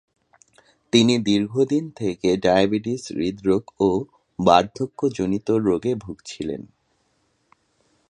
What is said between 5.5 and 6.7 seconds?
রোগে ভুগছিলেন।